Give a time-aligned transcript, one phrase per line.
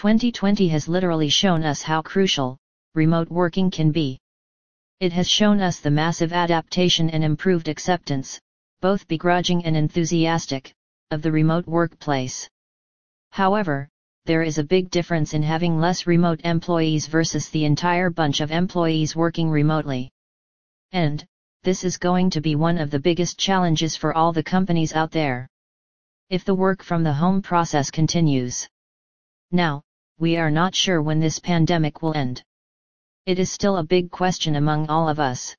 [0.00, 2.56] 2020 has literally shown us how crucial
[2.94, 4.18] remote working can be.
[4.98, 8.40] It has shown us the massive adaptation and improved acceptance,
[8.80, 10.72] both begrudging and enthusiastic,
[11.10, 12.48] of the remote workplace.
[13.32, 13.90] However,
[14.24, 18.50] there is a big difference in having less remote employees versus the entire bunch of
[18.50, 20.10] employees working remotely.
[20.92, 21.22] And,
[21.62, 25.10] this is going to be one of the biggest challenges for all the companies out
[25.10, 25.46] there.
[26.30, 28.66] If the work from the home process continues.
[29.52, 29.82] Now,
[30.20, 32.42] we are not sure when this pandemic will end.
[33.24, 35.56] It is still a big question among all of us.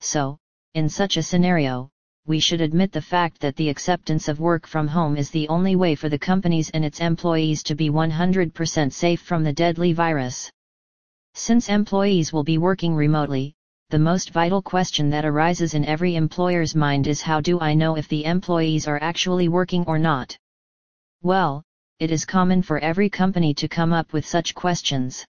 [0.00, 0.38] So,
[0.74, 1.90] in such a scenario,
[2.24, 5.74] we should admit the fact that the acceptance of work from home is the only
[5.74, 10.48] way for the companies and its employees to be 100% safe from the deadly virus.
[11.34, 13.52] Since employees will be working remotely,
[13.90, 17.96] the most vital question that arises in every employer's mind is how do I know
[17.96, 20.38] if the employees are actually working or not?
[21.20, 21.64] Well,
[22.02, 25.24] it is common for every company to come up with such questions.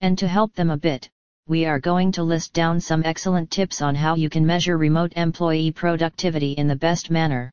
[0.00, 1.08] And to help them a bit,
[1.46, 5.12] we are going to list down some excellent tips on how you can measure remote
[5.14, 7.48] employee productivity in the best manner.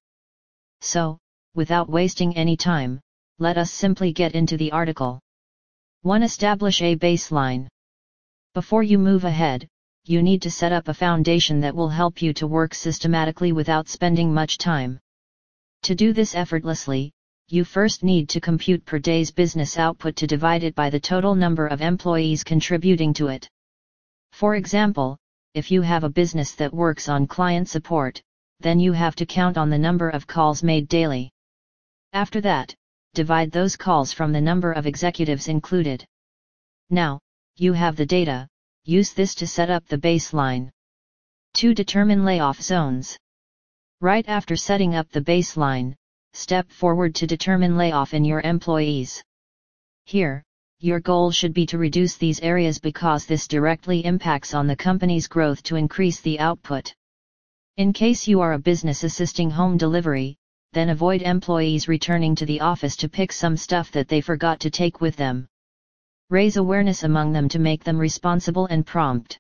[0.80, 1.20] So,
[1.54, 3.00] without wasting any time,
[3.38, 5.20] let us simply get into the article.
[6.02, 6.24] 1.
[6.24, 7.68] Establish a baseline.
[8.56, 9.68] Before you move ahead,
[10.06, 13.88] you need to set up a foundation that will help you to work systematically without
[13.88, 14.98] spending much time.
[15.84, 17.12] To do this effortlessly,
[17.52, 21.36] you first need to compute per day's business output to divide it by the total
[21.36, 23.50] number of employees contributing to it.
[24.32, 25.18] For example,
[25.54, 28.22] if you have a business that works on client support,
[28.62, 31.30] then you have to count on the number of calls made daily.
[32.14, 32.74] After that,
[33.16, 36.06] divide those calls from the number of executives included.
[36.90, 37.20] Now,
[37.58, 38.48] you have the data,
[38.86, 40.70] use this to set up the baseline.
[41.56, 43.18] To Determine layoff zones.
[44.00, 45.96] Right after setting up the baseline,
[46.34, 49.24] step forward to determine layoff in your employees.
[50.06, 50.44] Here,
[50.80, 55.28] your goal should be to reduce these areas because this directly impacts on the company's
[55.28, 56.94] growth to increase the output.
[57.78, 60.38] In case you are a business assisting home delivery,
[60.74, 64.70] then avoid employees returning to the office to pick some stuff that they forgot to
[64.70, 65.48] take with them.
[66.30, 69.38] Raise awareness among them to make them responsible and prompt.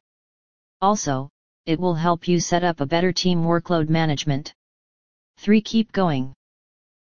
[0.81, 1.29] Also,
[1.65, 4.53] it will help you set up a better team workload management.
[5.37, 5.61] 3.
[5.61, 6.33] Keep going.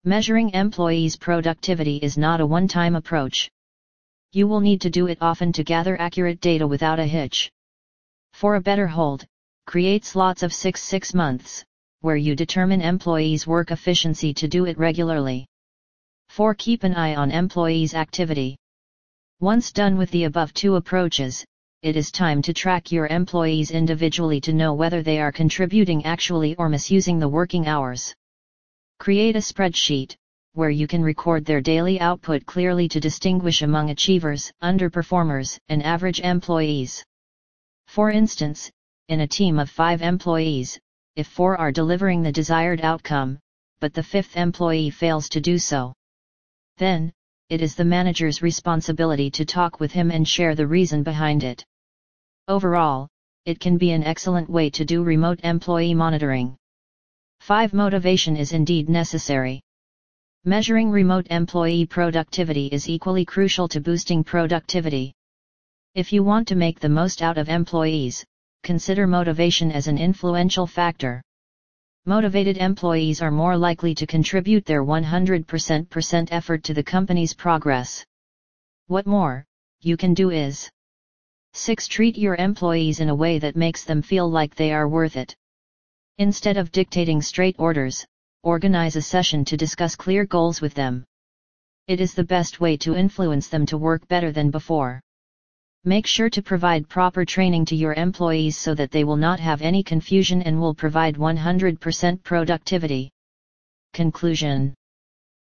[0.08, 3.52] Measuring employees' productivity is not a one-time approach.
[4.32, 7.52] You will need to do it often to gather accurate data without a hitch.
[8.32, 9.26] For a better hold,
[9.66, 11.62] create slots of 6-6 months,
[12.00, 15.46] where you determine employees' work efficiency to do it regularly.
[16.30, 16.56] 4.
[16.56, 18.56] Keep an eye on employees' activity.
[19.42, 21.44] Once done with the above two approaches,
[21.82, 26.56] it is time to track your employees individually to know whether they are contributing actually
[26.56, 28.16] or misusing the working hours.
[29.00, 30.16] Create a spreadsheet,
[30.54, 36.20] where you can record their daily output clearly to distinguish among achievers, underperformers, and average
[36.20, 37.04] employees.
[37.88, 38.72] For instance,
[39.08, 40.80] in a team of five employees,
[41.16, 43.40] if four are delivering the desired outcome,
[43.80, 45.94] but the fifth employee fails to do so,
[46.78, 47.14] then,
[47.50, 51.64] it is the manager's responsibility to talk with him and share the reason behind it.
[52.48, 53.08] Overall,
[53.46, 56.58] it can be an excellent way to do remote employee monitoring.
[57.48, 57.74] 5.
[57.74, 59.62] Motivation is indeed necessary.
[60.44, 65.14] Measuring remote employee productivity is equally crucial to boosting productivity.
[65.96, 68.22] If you want to make the most out of employees,
[68.64, 71.22] consider motivation as an influential factor.
[72.06, 78.04] Motivated employees are more likely to contribute their 100% effort to the company's progress.
[78.88, 79.46] What more,
[79.80, 80.70] you can do is
[81.54, 81.88] 6.
[81.88, 85.34] Treat your employees in a way that makes them feel like they are worth it.
[86.20, 88.04] Instead of dictating straight orders,
[88.42, 91.06] organize a session to discuss clear goals with them.
[91.88, 95.00] It is the best way to influence them to work better than before.
[95.86, 99.62] Make sure to provide proper training to your employees so that they will not have
[99.62, 103.12] any confusion and will provide 100% productivity.
[103.94, 104.74] Conclusion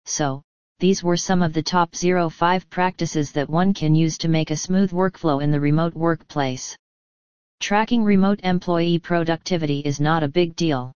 [0.06, 0.42] So,
[0.78, 4.56] these were some of the top 05 practices that one can use to make a
[4.56, 6.74] smooth workflow in the remote workplace.
[7.60, 10.92] Tracking remote employee productivity is not a big deal.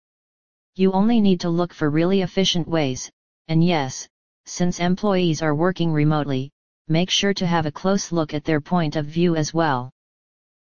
[0.77, 3.11] You only need to look for really efficient ways,
[3.49, 4.09] and yes,
[4.47, 6.51] since employees are working remotely,
[6.89, 9.91] make sure to have a close look at their point of view as well.